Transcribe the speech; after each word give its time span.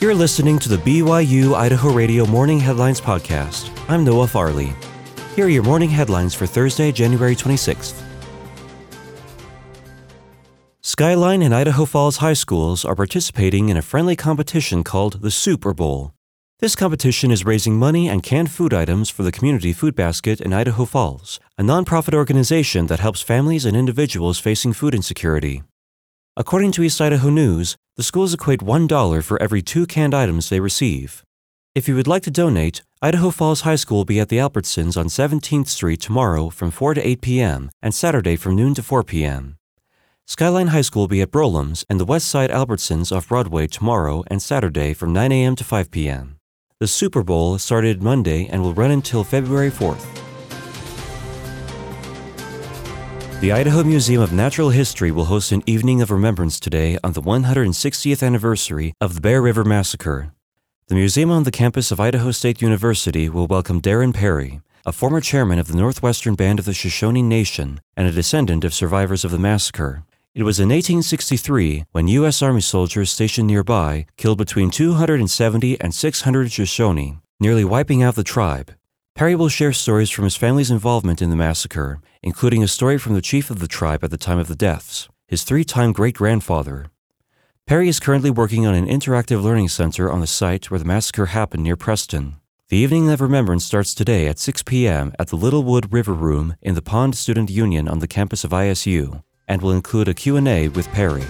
You're 0.00 0.14
listening 0.14 0.58
to 0.60 0.70
the 0.70 0.78
BYU 0.78 1.52
Idaho 1.52 1.92
Radio 1.92 2.24
Morning 2.24 2.58
Headlines 2.58 3.02
Podcast. 3.02 3.70
I'm 3.86 4.02
Noah 4.02 4.28
Farley. 4.28 4.72
Here 5.36 5.44
are 5.44 5.50
your 5.50 5.62
morning 5.62 5.90
headlines 5.90 6.32
for 6.34 6.46
Thursday, 6.46 6.90
January 6.90 7.36
26th. 7.36 8.02
Skyline 10.80 11.42
and 11.42 11.54
Idaho 11.54 11.84
Falls 11.84 12.16
High 12.16 12.32
Schools 12.32 12.82
are 12.82 12.96
participating 12.96 13.68
in 13.68 13.76
a 13.76 13.82
friendly 13.82 14.16
competition 14.16 14.82
called 14.84 15.20
the 15.20 15.30
Souper 15.30 15.76
Bowl. 15.76 16.14
This 16.60 16.74
competition 16.74 17.30
is 17.30 17.44
raising 17.44 17.76
money 17.76 18.08
and 18.08 18.22
canned 18.22 18.50
food 18.50 18.72
items 18.72 19.10
for 19.10 19.22
the 19.22 19.32
Community 19.32 19.74
Food 19.74 19.94
Basket 19.94 20.40
in 20.40 20.54
Idaho 20.54 20.86
Falls, 20.86 21.38
a 21.58 21.62
nonprofit 21.62 22.14
organization 22.14 22.86
that 22.86 23.00
helps 23.00 23.20
families 23.20 23.66
and 23.66 23.76
individuals 23.76 24.38
facing 24.38 24.72
food 24.72 24.94
insecurity. 24.94 25.62
According 26.36 26.70
to 26.72 26.82
East 26.84 27.00
Idaho 27.00 27.28
News, 27.28 27.76
the 27.96 28.04
schools 28.04 28.32
equate 28.32 28.60
$1 28.60 29.24
for 29.24 29.42
every 29.42 29.62
two 29.62 29.84
canned 29.84 30.14
items 30.14 30.48
they 30.48 30.60
receive. 30.60 31.24
If 31.74 31.88
you 31.88 31.96
would 31.96 32.06
like 32.06 32.22
to 32.22 32.30
donate, 32.30 32.82
Idaho 33.02 33.30
Falls 33.30 33.62
High 33.62 33.76
School 33.76 33.98
will 33.98 34.04
be 34.04 34.20
at 34.20 34.28
the 34.28 34.38
Albertsons 34.38 34.96
on 34.96 35.06
17th 35.06 35.66
Street 35.66 36.00
tomorrow 36.00 36.48
from 36.48 36.70
4 36.70 36.94
to 36.94 37.06
8 37.06 37.20
p.m. 37.20 37.70
and 37.82 37.92
Saturday 37.92 38.36
from 38.36 38.54
noon 38.54 38.74
to 38.74 38.82
4 38.82 39.02
p.m. 39.02 39.56
Skyline 40.26 40.68
High 40.68 40.82
School 40.82 41.02
will 41.02 41.08
be 41.08 41.20
at 41.20 41.32
Broulim's 41.32 41.84
and 41.90 41.98
the 41.98 42.04
West 42.04 42.28
Side 42.28 42.50
Albertsons 42.50 43.14
off 43.14 43.28
Broadway 43.28 43.66
tomorrow 43.66 44.22
and 44.28 44.40
Saturday 44.40 44.94
from 44.94 45.12
9 45.12 45.32
a.m. 45.32 45.56
to 45.56 45.64
5 45.64 45.90
p.m. 45.90 46.36
The 46.78 46.86
Souper 46.86 47.24
Bowl 47.24 47.58
started 47.58 48.04
Monday 48.04 48.46
and 48.46 48.62
will 48.62 48.72
run 48.72 48.92
until 48.92 49.24
February 49.24 49.70
4th. 49.70 50.19
The 53.40 53.52
Idaho 53.52 53.82
Museum 53.82 54.20
of 54.20 54.34
Natural 54.34 54.68
History 54.68 55.10
will 55.10 55.24
host 55.24 55.50
an 55.50 55.62
evening 55.64 56.02
of 56.02 56.10
remembrance 56.10 56.60
today 56.60 56.98
on 57.02 57.14
the 57.14 57.22
160th 57.22 58.22
anniversary 58.22 58.92
of 59.00 59.14
the 59.14 59.22
Bear 59.22 59.40
River 59.40 59.64
Massacre. 59.64 60.34
The 60.88 60.94
museum 60.94 61.30
on 61.30 61.44
the 61.44 61.50
campus 61.50 61.90
of 61.90 61.98
Idaho 61.98 62.32
State 62.32 62.60
University 62.60 63.30
will 63.30 63.46
welcome 63.46 63.80
Darren 63.80 64.12
Parry, 64.12 64.60
a 64.84 64.92
former 64.92 65.22
chairman 65.22 65.58
of 65.58 65.68
the 65.68 65.76
Northwestern 65.78 66.34
Band 66.34 66.58
of 66.58 66.66
the 66.66 66.74
Shoshone 66.74 67.22
Nation 67.22 67.80
and 67.96 68.06
a 68.06 68.12
descendant 68.12 68.62
of 68.62 68.74
survivors 68.74 69.24
of 69.24 69.30
the 69.30 69.38
massacre. 69.38 70.04
It 70.34 70.42
was 70.42 70.60
in 70.60 70.68
1863 70.68 71.86
when 71.92 72.08
U.S. 72.08 72.42
Army 72.42 72.60
soldiers 72.60 73.10
stationed 73.10 73.46
nearby 73.46 74.04
killed 74.18 74.36
between 74.36 74.70
270 74.70 75.80
and 75.80 75.94
600 75.94 76.52
Shoshone, 76.52 77.20
nearly 77.40 77.64
wiping 77.64 78.02
out 78.02 78.16
the 78.16 78.22
tribe. 78.22 78.74
Parry 79.14 79.34
will 79.34 79.48
share 79.48 79.72
stories 79.72 80.10
from 80.10 80.24
his 80.24 80.36
family's 80.36 80.70
involvement 80.70 81.20
in 81.20 81.30
the 81.30 81.36
massacre, 81.36 82.00
including 82.22 82.62
a 82.62 82.68
story 82.68 82.98
from 82.98 83.14
the 83.14 83.20
chief 83.20 83.50
of 83.50 83.58
the 83.58 83.68
tribe 83.68 84.02
at 84.02 84.10
the 84.10 84.16
time 84.16 84.38
of 84.38 84.48
the 84.48 84.56
deaths, 84.56 85.08
his 85.26 85.44
three 85.44 85.64
time 85.64 85.92
great 85.92 86.16
grandfather. 86.16 86.86
Parry 87.66 87.88
is 87.88 88.00
currently 88.00 88.30
working 88.30 88.66
on 88.66 88.74
an 88.74 88.86
interactive 88.86 89.42
learning 89.42 89.68
center 89.68 90.10
on 90.10 90.20
the 90.20 90.26
site 90.26 90.70
where 90.70 90.78
the 90.78 90.84
massacre 90.84 91.26
happened 91.26 91.62
near 91.62 91.76
Preston. 91.76 92.36
The 92.68 92.78
Evening 92.78 93.10
of 93.10 93.20
Remembrance 93.20 93.64
starts 93.64 93.94
today 93.94 94.26
at 94.26 94.38
6 94.38 94.62
p.m. 94.62 95.12
at 95.18 95.28
the 95.28 95.36
Littlewood 95.36 95.92
River 95.92 96.14
Room 96.14 96.56
in 96.62 96.74
the 96.74 96.82
Pond 96.82 97.16
Student 97.16 97.50
Union 97.50 97.88
on 97.88 97.98
the 97.98 98.08
campus 98.08 98.44
of 98.44 98.52
ISU 98.52 99.22
and 99.46 99.60
will 99.60 99.72
include 99.72 100.08
a 100.08 100.14
Q&A 100.14 100.68
with 100.68 100.88
Parry. 100.92 101.24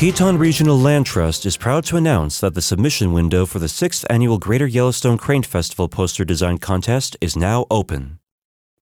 Teton 0.00 0.38
Regional 0.38 0.78
Land 0.78 1.04
Trust 1.04 1.44
is 1.44 1.58
proud 1.58 1.84
to 1.84 1.98
announce 1.98 2.40
that 2.40 2.54
the 2.54 2.62
submission 2.62 3.12
window 3.12 3.44
for 3.44 3.58
the 3.58 3.66
6th 3.66 4.06
annual 4.08 4.38
Greater 4.38 4.66
Yellowstone 4.66 5.18
Crane 5.18 5.42
Festival 5.42 5.90
poster 5.90 6.24
design 6.24 6.56
contest 6.56 7.18
is 7.20 7.36
now 7.36 7.66
open. 7.70 8.18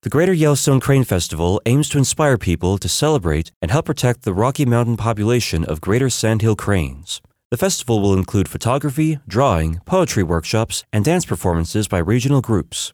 The 0.03 0.11
Greater 0.11 0.33
Yellowstone 0.33 0.79
Crane 0.79 1.03
Festival 1.03 1.61
aims 1.67 1.89
to 1.89 1.99
inspire 1.99 2.39
people 2.39 2.79
to 2.79 2.89
celebrate 2.89 3.51
and 3.61 3.73
help 3.73 3.87
protect 3.87 4.23
the 4.23 4.33
Rocky 4.33 4.65
Mountain 4.65 4.97
population 4.97 5.65
of 5.65 5.81
greater 5.81 6.09
sandhill 6.09 6.55
cranes. 6.55 7.21
The 7.51 7.57
festival 7.57 8.01
will 8.01 8.15
include 8.15 8.47
photography, 8.47 9.19
drawing, 9.27 9.81
poetry 9.87 10.23
workshops, 10.23 10.85
and 10.93 11.05
dance 11.05 11.25
performances 11.25 11.89
by 11.89 11.99
regional 11.99 12.43
groups. 12.43 12.93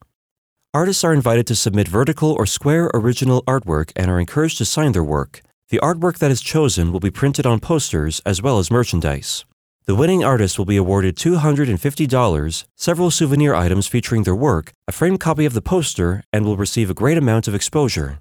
Artists 0.73 1.05
are 1.05 1.13
invited 1.13 1.47
to 1.49 1.55
submit 1.55 1.89
vertical 1.89 2.33
or 2.33 2.47
square 2.47 2.91
original 2.95 3.43
artwork 3.43 3.93
and 3.95 4.11
are 4.11 4.19
encouraged 4.19 4.57
to 4.57 4.65
sign 4.65 4.93
their 4.93 5.05
work. 5.05 5.43
The 5.75 5.81
artwork 5.81 6.19
that 6.19 6.31
is 6.31 6.41
chosen 6.41 6.93
will 6.93 7.01
be 7.01 7.11
printed 7.11 7.47
on 7.47 7.59
posters 7.59 8.21
as 8.25 8.41
well 8.41 8.61
as 8.61 8.71
merchandise. 8.71 9.45
The 9.87 9.97
winning 9.97 10.23
artist 10.23 10.57
will 10.57 10.67
be 10.67 10.77
awarded 10.77 11.17
$250, 11.17 12.65
several 12.77 13.11
souvenir 13.11 13.57
items 13.57 13.89
featuring 13.89 14.23
their 14.23 14.37
work, 14.37 14.73
a 14.87 14.93
framed 14.93 15.19
copy 15.19 15.45
of 15.45 15.53
the 15.53 15.61
poster, 15.61 16.23
and 16.33 16.45
will 16.45 16.57
receive 16.57 16.91
a 16.91 16.95
great 16.95 17.19
amount 17.19 17.49
of 17.49 17.57
exposure. 17.57 18.21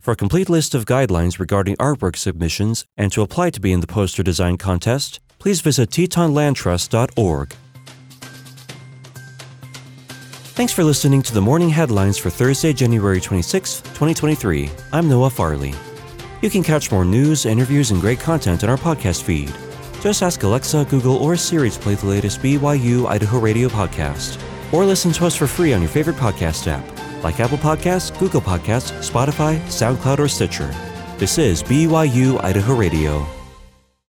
For 0.00 0.10
a 0.10 0.16
complete 0.16 0.48
list 0.48 0.74
of 0.74 0.86
guidelines 0.86 1.38
regarding 1.38 1.76
artwork 1.76 2.16
submissions 2.16 2.84
and 2.96 3.12
to 3.12 3.22
apply 3.22 3.50
to 3.50 3.60
be 3.60 3.70
in 3.70 3.78
the 3.78 3.86
poster 3.86 4.24
design 4.24 4.56
contest, 4.56 5.20
please 5.38 5.60
visit 5.60 5.90
tetonlandtrust.org. 5.90 7.54
Thanks 10.56 10.72
for 10.72 10.82
listening 10.82 11.22
to 11.22 11.32
the 11.32 11.40
morning 11.40 11.68
headlines 11.68 12.18
for 12.18 12.28
Thursday, 12.28 12.72
January 12.72 13.20
26, 13.20 13.82
2023. 13.82 14.68
I'm 14.92 15.08
Noah 15.08 15.30
Farley. 15.30 15.72
You 16.42 16.50
can 16.50 16.62
catch 16.62 16.92
more 16.92 17.04
news, 17.04 17.46
interviews, 17.46 17.90
and 17.90 18.00
great 18.00 18.20
content 18.20 18.62
on 18.62 18.70
our 18.70 18.76
podcast 18.76 19.22
feed. 19.22 19.52
Just 20.00 20.22
ask 20.22 20.42
Alexa, 20.42 20.86
Google, 20.90 21.16
or 21.16 21.36
Siri 21.36 21.70
to 21.70 21.80
play 21.80 21.94
the 21.94 22.06
latest 22.06 22.40
BYU 22.40 23.06
Idaho 23.06 23.38
Radio 23.38 23.68
podcast. 23.68 24.40
Or 24.72 24.84
listen 24.84 25.12
to 25.12 25.26
us 25.26 25.34
for 25.34 25.46
free 25.46 25.72
on 25.72 25.80
your 25.80 25.88
favorite 25.88 26.16
podcast 26.16 26.66
app, 26.66 26.84
like 27.24 27.40
Apple 27.40 27.58
Podcasts, 27.58 28.16
Google 28.18 28.40
Podcasts, 28.42 28.92
Spotify, 29.08 29.58
SoundCloud, 29.66 30.18
or 30.18 30.28
Stitcher. 30.28 30.72
This 31.16 31.38
is 31.38 31.62
BYU 31.62 32.42
Idaho 32.44 32.74
Radio. 32.74 33.35